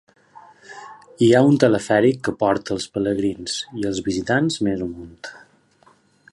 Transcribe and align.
Hi 1.25 1.27
ha 1.33 1.41
un 1.49 1.59
telefèric 1.63 2.17
que 2.29 2.33
porta 2.45 2.75
els 2.77 2.89
peregrins 2.97 3.59
i 3.83 3.87
els 3.93 4.03
visitants 4.09 4.61
més 4.69 4.85
amunt. 4.87 5.33